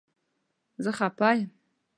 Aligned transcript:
زه 0.83 0.91
خپه 0.97 1.27
یم 1.37 1.49